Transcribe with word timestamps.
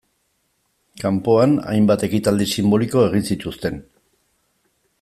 Kanpoan, 1.01 1.53
hainbat 1.73 2.05
ekitaldi 2.07 2.47
sinboliko 2.55 3.05
egin 3.11 3.29
zituzten. 3.33 3.79